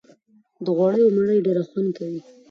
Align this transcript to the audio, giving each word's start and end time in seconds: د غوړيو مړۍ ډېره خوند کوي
د 0.63 0.65
غوړيو 0.77 1.13
مړۍ 1.15 1.39
ډېره 1.45 1.63
خوند 1.69 1.89
کوي 1.97 2.19